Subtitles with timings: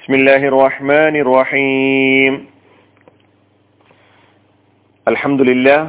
[0.00, 2.32] بسم الله الرحمن الرحيم
[5.06, 5.80] الحمد لله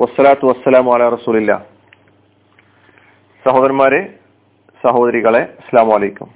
[0.00, 1.60] والصلاة والسلام على رسول الله
[3.44, 4.00] സഹോദരന്മാരെ
[4.84, 6.28] സഹോദരികളെ അസ്സാം വലൈക്കും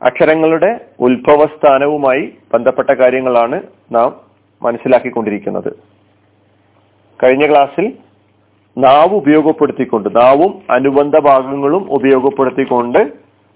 [0.00, 2.24] അക്ഷരങ്ങളുടെ ഉത്ഭവസ്ഥാനവുമായി
[2.54, 3.58] ബന്ധപ്പെട്ട കാര്യങ്ങളാണ്
[3.90, 4.08] നാം
[4.62, 5.70] മനസ്സിലാക്കിക്കൊണ്ടിരിക്കുന്നത്
[7.20, 7.86] കഴിഞ്ഞ ക്ലാസ്സിൽ
[8.76, 13.00] നാവ് ഉപയോഗപ്പെടുത്തിക്കൊണ്ട് നാവും അനുബന്ധ ഭാഗങ്ങളും ഉപയോഗപ്പെടുത്തിക്കൊണ്ട്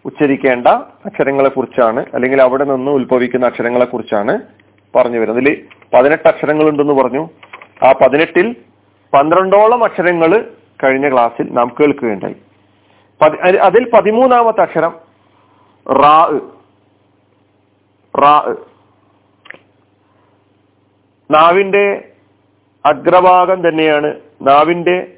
[0.06, 4.42] ഉച്ചരിക്കേണ്ട അക്ഷരങ്ങളെ കുറിച്ചാണ് അല്ലെങ്കിൽ അവിടെ നിന്ന് ഉത്ഭവിക്കുന്ന അക്ഷരങ്ങളെ കുറിച്ചാണ്
[4.96, 5.44] പറഞ്ഞു വരുന്നത്.
[5.44, 7.30] അതിൽ പതിനെട്ട് അക്ഷരങ്ങൾ ഉണ്ടെന്ന് പറഞ്ഞു.
[7.86, 8.56] ആ പതിനെട്ടിൽ
[9.14, 10.48] പന്ത്രണ്ടോളം അക്ഷരങ്ങൾ
[10.84, 12.36] കഴിഞ്ഞ ക്ലാസ്സിൽ നാം കേൾക്കുകയുണ്ടായി.
[13.58, 14.94] അതിൽ പതിമൂന്നാമത്തെ അക്ഷരം
[15.92, 16.40] റാ.
[18.22, 18.56] റാ.
[21.32, 22.08] നാവിന്റെ
[22.86, 24.14] അഗ്രഭാഗം തന്നെയാണ്.
[24.42, 25.14] നാവിന്റെ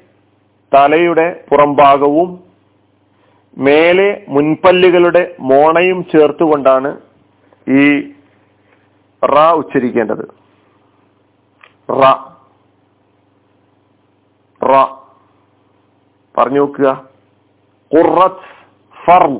[0.74, 2.45] തലയുടെ പുറംഭാഗവും
[3.58, 6.96] മേലെ മുൻപല്ലുകളുടെ മോണയും ചേർത്തുകൊണ്ടാണ്
[7.68, 8.12] ഈ
[9.24, 10.28] റ ഉച്ചരിക്കേണ്ടത്.
[11.90, 12.14] റ.
[14.64, 14.84] റ.
[16.38, 17.04] പറഞ്ഞു നോക്കുക.
[17.96, 18.56] ഖുറത്ത്
[19.06, 19.38] ഫർ.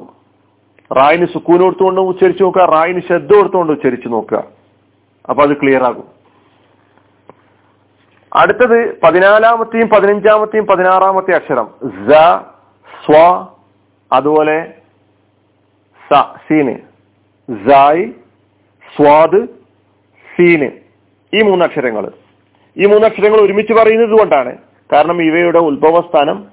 [0.93, 2.65] റായിന് സുക്കൂൻ കൊടുത്തുകൊണ്ട് ഉച്ചരിച്ചു നോക്കുക.
[2.65, 4.45] റായിന് ശബ്ദം കൊടുത്തുകൊണ്ട് ഉച്ചരിച്ചു നോക്കുക.
[5.29, 6.09] അപ്പൊ അത് ക്ലിയർ ആകും.
[8.37, 11.71] അടുത്തത് പതിനാലാമത്തെയും പതിനഞ്ചാമത്തെയും പതിനാറാമത്തെ അക്ഷരം.
[13.05, 13.56] സ്വ
[14.13, 14.75] അതുപോലെ
[16.11, 16.79] സ സീന്.
[17.69, 18.13] സായ്
[18.97, 19.47] സ്വാദ്
[20.37, 20.71] സീന്.
[21.35, 22.13] ഈ മൂന്നക്ഷരങ്ങൾ.
[22.77, 24.59] ഈ മൂന്നക്ഷരങ്ങൾ ഒരുമിച്ച് പറയുന്നത് കൊണ്ടാണ്.
[24.93, 26.47] കാരണം ഇവയുടെ ഉത്ഭവസ്ഥാനം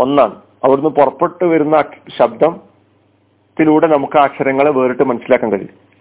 [0.00, 0.42] ഒന്നാണ്.
[0.64, 1.84] അവിടുന്ന് പുറപ്പെട്ടു വരുന്ന
[2.18, 5.92] ശബ്ദത്തിലൂടെ നമുക്ക് അക്ഷരങ്ങളെ വേറിട്ട് മനസ്സിലാക്കാൻ കഴിയും.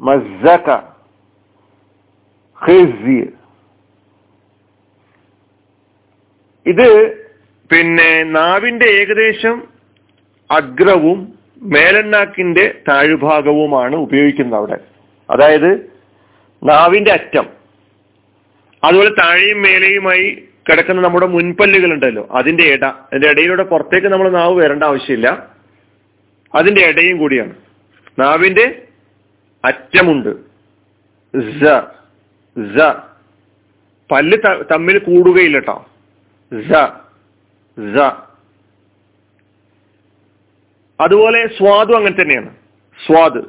[0.00, 0.92] മസ്സഖ
[6.66, 7.16] ഇത്
[7.72, 9.62] പിന്നെ നാവിന്റെ ഏകദേശം
[10.50, 14.78] അഗ്രവും മേലണ്ണാക്കിന്റെ താഴ്ഭാഗവുമാണ് ഉപയോഗിക്കുന്നത് അവിടെ.
[15.30, 15.92] അതായത്
[16.64, 17.48] നാവിന്റെ അറ്റം.
[18.84, 24.84] അതുപോലെ താഴെയും മേലെയുമായി കിടക്കുന്ന നമ്മുടെ മുൻപല്ലുകൾ ഉണ്ടല്ലോ അതിന്റെ ഇട അതിന്റെ ഇടയിലൂടെ പുറത്തേക്ക് നമ്മൾ നാവ് വരേണ്ട
[24.84, 25.50] ആവശ്യമില്ല.
[26.54, 27.54] അതിന്റെ ഇടയും കൂടിയാണ്.
[28.18, 28.82] നാവിന്റെ
[29.64, 30.36] അറ്റമുണ്ട്.
[34.10, 34.36] പല്ല്
[34.72, 35.88] തമ്മിൽ കൂടുകയില്ല കേട്ടോ
[41.00, 42.56] അതുപോലെ സ്വാദും അങ്ങനെ തന്നെയാണ്.
[43.06, 43.44] സ്വാദ്.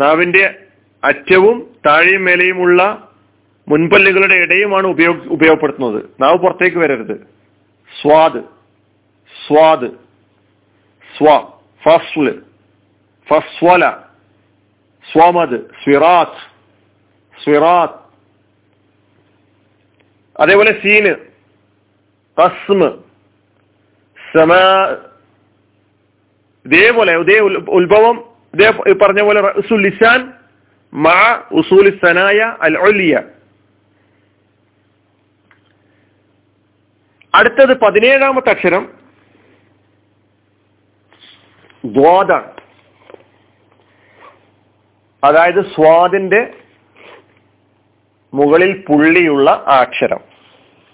[0.00, 0.66] നാവിന്റെ
[1.04, 3.12] അറ്റവും താഴെയും മേലെയുമുള്ള
[3.68, 6.10] മുൻപല്ലുകളുടെ ഇടയുമാണ് ഉപയോഗ ഉപയോഗപ്പെടുത്തുന്നത്.
[6.20, 7.26] നാവ് പുറത്തേക്ക് വരരുത്.
[8.02, 8.42] സ്വാദ്.
[9.48, 9.90] സ്വാദ്.
[11.18, 11.60] സ്വ.
[11.84, 12.32] ഫസ്ല്
[13.30, 13.90] ഫസ്വല.
[15.12, 16.52] സ്വമത് സ്വിറാത്ത്.
[17.44, 18.01] സ്വിറാത്ത്.
[20.40, 21.14] അതേപോലെ സീന്.
[22.38, 22.90] കസ്മ്
[24.34, 24.54] സമ.
[26.66, 27.38] ഇതേപോലെ ഇതേ
[27.68, 30.32] ഉത്ഭവം ഇതേ പറഞ്ഞ പോലെ റസുൽ ലിസാൻ
[30.94, 32.76] മാ ഉസൂൽ സനായ അൽ
[37.34, 38.92] അടുത്തത് പതിനേഴാമത്തെ അക്ഷരം
[41.84, 42.52] ദ്വാദാണ്.
[45.24, 46.61] അതായത് സ്വാദിന്റെ
[48.34, 50.20] മുകളിൽ പുള്ളിയുള്ള അക്ഷരം.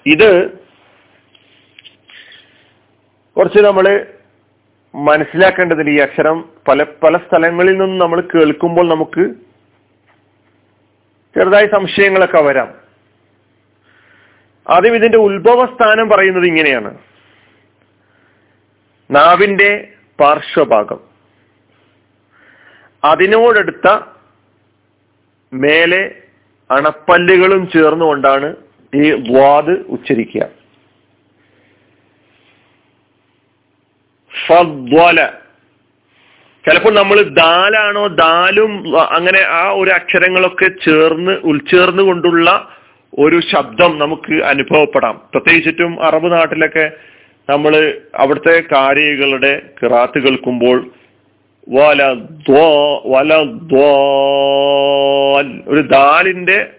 [0.06, 0.50] ഇത്
[3.36, 4.06] കുറച്ച് നമ്മൾ
[4.94, 9.34] മനസ്സിലാക്കേണ്ടതിൽ ഈ അക്ഷരം പല പല സ്ഥലങ്ങളിൽ നിന്ന് നമ്മൾ കേൾക്കുമ്പോൾ നമുക്ക്
[11.38, 12.74] ചെറുതായി സംശയങ്ങളൊക്കെ വരാം.
[14.70, 16.98] ആദ്യം ഇതിന്റെ ഉത്ഭവസ്ഥാനം പറയുന്നത് ഇങ്ങനെയാണ്.
[19.10, 21.00] നാവിന്റെ പാർശ്വഭാഗം.
[23.04, 24.00] അതിനോടടുത്ത
[25.52, 26.27] മേലെ
[26.70, 28.48] അണപ്പല്ലുകളും ചേർന്നുകൊണ്ടാണ്
[28.94, 30.44] ഈ ദ്വാദ് ഉച്ചരിക്കുക.
[36.64, 42.48] ചിലപ്പോൾ നമ്മൾ ദാലാണോ ദാലും അങ്ങനെ ആ ഒരു അക്ഷരങ്ങളൊക്കെ ചേർന്ന് ഉൾച്ചേർന്ന് കൊണ്ടുള്ള
[43.18, 45.16] ഒരു ശബ്ദം നമുക്ക് അനുഭവപ്പെടാം.
[45.32, 46.90] പ്രത്യേകിച്ചിട്ടും അറബ് നാട്ടിലൊക്കെ
[47.48, 47.74] നമ്മൾ
[48.14, 50.78] അവിടുത്തെ കാരികളുടെ കിറാത്ത് കേൾക്കുമ്പോൾ
[55.66, 56.72] ഒരു ദാലിന്റെ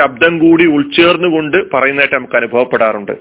[0.00, 3.12] ശബ്ദം കൂടി ഉൾച്ചേർന്നുകൊണ്ട് പറയുന്നതായിട്ട് നമുക്ക് അനുഭവപ്പെടാറുണ്ട്.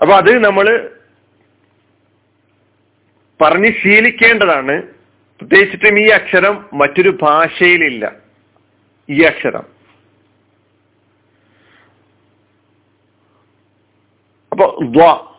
[0.00, 0.90] അപ്പൊ അത് നമ്മൾ
[3.40, 4.82] പറഞ്ഞ് ശീലിക്കേണ്ടതാണ്.
[5.40, 8.12] പ്രത്യേകിച്ചിട്ടും ഈ അക്ഷരം മറ്റൊരു ഭാഷയിലില്ല.
[9.10, 9.64] ഈ അക്ഷരം.
[14.52, 15.35] അപ്പൊ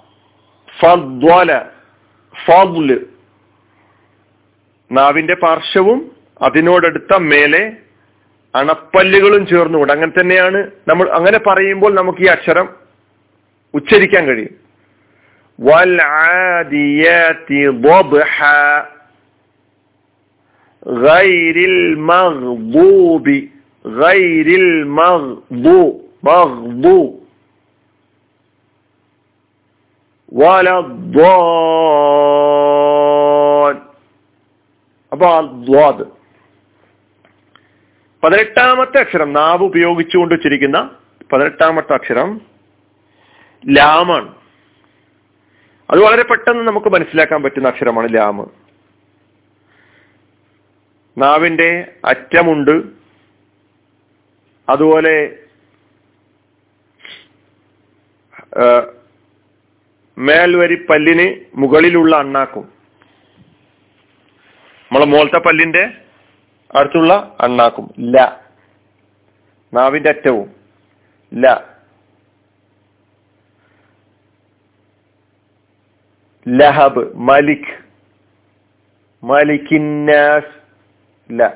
[0.82, 1.62] ഫദ്വല
[2.46, 2.98] ഫദ്ല്.
[4.92, 7.78] നാവിന്റെ പാർശ്വവും അതിനോടടുത്ത മേലെ
[8.56, 12.70] അണപ്പല്ലുകളും ചേർന്നുകൊണ്ട് അങ്ങനെ തന്നെയാണ് നമ്മൾ അങ്ങനെ പറയുമ്പോൾ നമുക്ക് ഈ അക്ഷരം
[13.74, 14.68] ഉച്ചരിക്കാൻ കഴിയും.
[35.12, 35.28] അപ്പൊ
[38.24, 40.90] പതിനെട്ടാമത്തെ അക്ഷരം നാവ് ഉപയോഗിച്ചുകൊണ്ട് വച്ചിരിക്കുന്ന
[41.32, 42.42] പതിനെട്ടാമത്തെ അക്ഷരം
[43.70, 44.36] ലാമാണ്.
[45.90, 48.46] അത് വളരെ പെട്ടെന്ന് നമുക്ക് മനസ്സിലാക്കാൻ പറ്റുന്ന അക്ഷരമാണ് ലാമ്.
[51.18, 52.82] നാവിന്റെ അറ്റമുണ്ട്.
[54.70, 55.40] അതുപോലെ
[60.18, 62.62] മേൽവരി പല്ലിന് മുകളിലുള്ള അണ്ണാക്കും.
[64.92, 65.94] നമ്മളെ മോളത്തെ പല്ലിന്റെ
[66.76, 67.94] അടുത്തുള്ള അണ്ണാക്കും.
[68.00, 68.40] ല.
[69.74, 70.52] നാവിന്റെ അറ്റവും.
[71.34, 71.64] ല.
[76.48, 77.84] ലഹബ് മലിക്.
[79.24, 80.54] മലിക്കിന്നാസ്.
[81.34, 81.54] ല.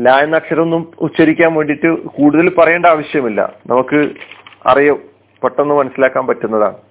[0.00, 3.54] ല എന്ന അക്ഷരമൊന്നും ഉച്ചരിക്കാൻ വേണ്ടിയിട്ട് കൂടുതൽ പറയേണ്ട ആവശ്യമില്ല.
[3.66, 4.14] നമുക്ക്
[4.66, 5.10] അറിയും.
[5.44, 6.85] പെട്ടെന്ന് മനസ്സിലാക്കാൻ പറ്റുന്നതാണ്.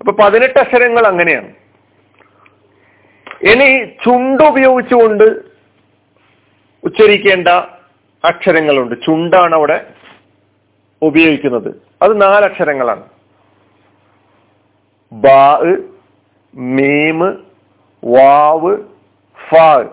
[0.00, 1.48] അപ്പൊ പതിനെട്ട് അക്ഷരങ്ങൾ അങ്ങനെയാണ്.
[3.42, 5.24] ഇനി ചുണ്ട് ഉപയോഗിച്ചുകൊണ്ട്
[6.84, 7.48] ഉച്ചരിക്കേണ്ട
[8.24, 8.94] അക്ഷരങ്ങളുണ്ട്.
[9.06, 9.86] ചുണ്ടാണ് അവിടെ
[11.02, 11.74] ഉപയോഗിക്കുന്നത്.
[12.02, 13.02] അത് നാലക്ഷരങ്ങളാണ്
[15.12, 15.58] ബാ
[16.54, 17.36] മീമ്
[18.04, 18.76] വാവ്
[19.50, 19.84] ഫാ.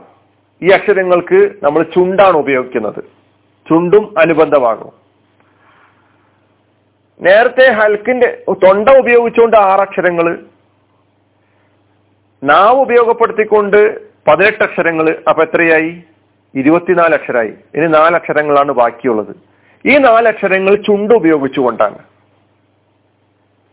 [0.62, 3.03] ഈ അക്ഷരങ്ങൾക്ക് നമ്മൾ ചുണ്ടാണ് ഉപയോഗിക്കുന്നത്.
[3.69, 5.06] ചുണ്ടും അനുബന്ധമാകും.
[7.21, 10.39] നേരത്തെ ഹൽക്കിന്റെ തൊണ്ട ഉപയോഗിച്ചുകൊണ്ട് ആറക്ഷരങ്ങൾ
[12.43, 16.03] നാവ് ഉപയോഗപ്പെടുത്തിക്കൊണ്ട് പതിനെട്ട് അക്ഷരങ്ങൾ അപ്പൊ എത്രയായി?
[16.55, 19.35] ഇരുപത്തിനാല് അക്ഷരമായി ഇനി നാലക്ഷരങ്ങളാണ് ബാക്കിയുള്ളത്.
[19.85, 21.97] ഈ നാലക്ഷരങ്ങൾ ചുണ്ട് ഉപയോഗിച്ചുകൊണ്ടാണ്.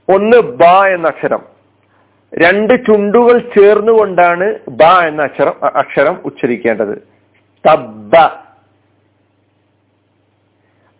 [0.08, 1.42] ഒന്ന് ബ എന്ന അക്ഷരം.
[2.34, 6.98] രണ്ട് ചുണ്ടുകൾ ചേർന്നുകൊണ്ടാണ് ബ എന്ന അക്ഷരം അക്ഷരം ഉച്ചരിക്കേണ്ടത്.
[7.68, 8.43] തബ്ബ.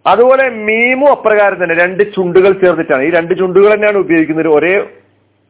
[0.06, 4.49] അതുപോലെ മീമും അപ്രകാരം തന്നെ രണ്ട് ചുണ്ടുകൾ ചേർന്നിട്ടാണ് ഈ രണ്ട് ചുണ്ടുകൾ തന്നെയാണ് ഉപയോഗിക്കുന്നത്.
[4.49, 4.79] ഒരേ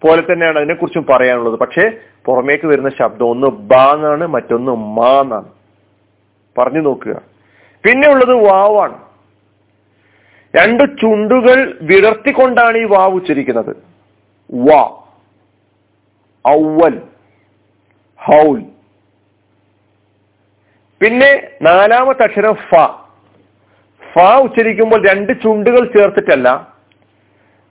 [0.03, 1.59] പോലെ തന്നെയാണ് അതിനെക്കുറിച്ചും പറയാനുള്ളത്.
[1.59, 1.91] പക്ഷേ
[2.25, 5.49] പുറമേക്ക് വരുന്ന ശബ്ദം ഒന്ന് ബാ എന്നാണ് മറ്റൊന്ന് മാ എന്നാണ്.
[6.59, 7.23] പറഞ്ഞു നോക്കുക.
[7.85, 8.99] പിന്നെ ഉള്ളത് വാവാണ്
[10.57, 13.77] രണ്ട് ചുണ്ടുകൾ വിടർത്തിക്കൊണ്ടാണ് ഈ വാവ് ഉച്ചരിക്കുന്നത്.
[14.55, 14.83] വാ
[16.49, 17.03] ഔവൽ
[18.17, 18.63] ഹൗൽ.
[21.01, 23.04] പിന്നെ നാലാമത്തെ അക്ഷരം ഫ.
[24.15, 26.49] ഫ ഉച്ചരിക്കുമ്പോൾ രണ്ട് ചുണ്ടുകൾ ചേർത്തിട്ടല്ല.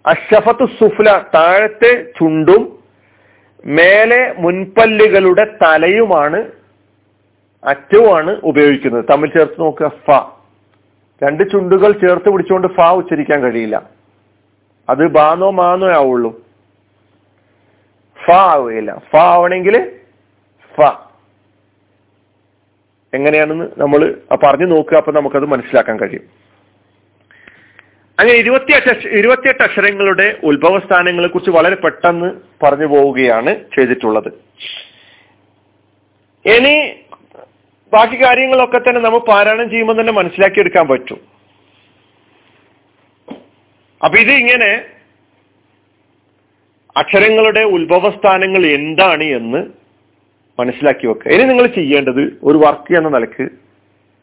[0.06, 2.84] അഷഫത്ത് സുഫ്ല താഴത്തെ ചുണ്ടും
[3.66, 6.52] മേലെ മുൻപല്ലുകളുടെ തലയുമാണ്
[7.64, 9.06] അറ്റവുമാണ് ഉപയോഗിക്കുന്നത്.
[9.12, 10.12] തമ്മിൽ ചേർത്ത് നോക്കുക ഫ.
[11.24, 13.90] രണ്ട് ചുണ്ടുകൾ ചേർത്ത് പിടിച്ചുകൊണ്ട് ഫ ഉച്ചരിക്കാൻ കഴിയില്ല.
[14.90, 16.42] അത് ബാനോ മാനോ ആവുള്ളൂ.
[18.26, 19.02] ഫ ആവുകയില്ല.
[19.12, 19.92] ഫ ആവണമെങ്കിൽ
[20.78, 20.82] ഫ.
[23.14, 24.02] എങ്ങനെയാണെന്ന് നമ്മൾ
[24.44, 26.26] പറഞ്ഞു നോക്കുക അപ്പൊ നമുക്കത് മനസ്സിലാക്കാൻ കഴിയും.
[28.20, 32.30] അങ്ങനെ ഇരുപത്തിയെട്ട് ഇരുപത്തിയെട്ട് അക്ഷരങ്ങളുടെ ഉത്ഭവസ്ഥാനങ്ങളെ കുറിച്ച് വളരെ പെട്ടെന്ന്
[32.64, 34.30] പറഞ്ഞു പോവുകയാണ് ചെയ്തിട്ടുള്ളത്.
[36.46, 36.76] ഇനി
[37.94, 41.20] ബാക്കി കാര്യങ്ങളൊക്കെ തന്നെ നമ്മൾ പാരായണം ചെയ്യുമ്പോൾ തന്നെ മനസ്സിലാക്കിയെടുക്കാൻ പറ്റും.
[44.06, 44.72] അപ്പൊ ഇത് ഇങ്ങനെ
[47.02, 49.62] അക്ഷരങ്ങളുടെ ഉത്ഭവസ്ഥാനങ്ങൾ എന്താണ് എന്ന്
[50.60, 53.46] മനസ്സിലാക്കി വെക്കുക ഇനി നിങ്ങൾ ചെയ്യേണ്ടത് ഒരു വർക്ക് എന്ന നിലയ്ക്ക്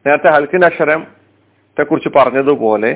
[0.05, 2.91] നേരത്തെ ഹൽക്കിൻ അക്ഷരത്തെ കുറിച്ച് പറഞ്ഞതുപോലെ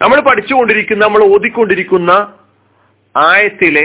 [0.00, 2.12] നമ്മൾ പഠിച്ചുകൊണ്ടിരിക്കുന്ന നമ്മൾ ഓതിക്കൊണ്ടിരിക്കുന്ന
[3.14, 3.84] ആയത്തിലെ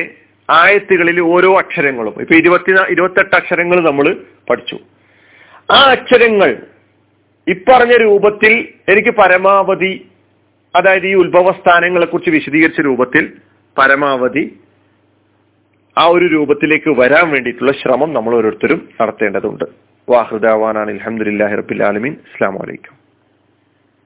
[0.49, 4.05] ആയത്തുകളിൽ ഓരോ അക്ഷരങ്ങളും ഇപ്പൊ ഇരുപത്തി ഇരുപത്തെട്ട് അക്ഷരങ്ങൾ നമ്മൾ
[4.49, 4.77] പഠിച്ചു.
[5.69, 6.49] ആ അക്ഷരങ്ങൾ
[7.47, 8.53] ഇപ്പറഞ്ഞ രൂപത്തിൽ
[8.89, 9.91] എനിക്ക് പരമാവധി
[10.75, 13.25] അതായത് ഈ ഉത്ഭവസ്ഥാനങ്ങളെ കുറിച്ച് വിശദീകരിച്ച രൂപത്തിൽ
[13.77, 14.43] പരമാവധി
[15.97, 19.65] ആ ഒരു രൂപത്തിലേക്ക് വരാൻ വേണ്ടിയിട്ടുള്ള ശ്രമം നമ്മൾ ഓരോരുത്തരും നടത്തേണ്ടതുണ്ട്.
[20.09, 22.13] വാഹൃദാവാനാണ് അലഹമുല്ലാ റബിൻ ആലമീൻ.
[22.13, 22.96] അസ്സാം വലൈക്കും